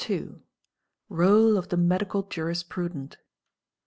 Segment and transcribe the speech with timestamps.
[1.09, 3.17] —Role of the Medical Jurisprudent.